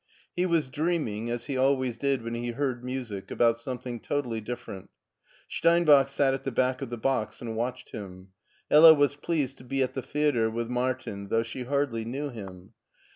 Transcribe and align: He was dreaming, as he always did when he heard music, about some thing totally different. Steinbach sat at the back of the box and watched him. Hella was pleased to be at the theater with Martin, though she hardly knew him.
He 0.35 0.47
was 0.47 0.67
dreaming, 0.71 1.29
as 1.29 1.45
he 1.45 1.55
always 1.55 1.95
did 1.95 2.23
when 2.23 2.33
he 2.33 2.49
heard 2.53 2.83
music, 2.83 3.29
about 3.29 3.59
some 3.59 3.77
thing 3.77 3.99
totally 3.99 4.41
different. 4.41 4.89
Steinbach 5.47 6.09
sat 6.09 6.33
at 6.33 6.43
the 6.43 6.51
back 6.51 6.81
of 6.81 6.89
the 6.89 6.97
box 6.97 7.39
and 7.39 7.55
watched 7.55 7.91
him. 7.91 8.29
Hella 8.71 8.95
was 8.95 9.15
pleased 9.15 9.59
to 9.59 9.63
be 9.63 9.83
at 9.83 9.93
the 9.93 10.01
theater 10.01 10.49
with 10.49 10.69
Martin, 10.69 11.27
though 11.27 11.43
she 11.43 11.65
hardly 11.65 12.03
knew 12.03 12.29
him. 12.29 12.73